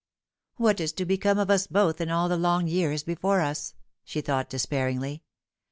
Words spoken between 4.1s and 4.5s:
thought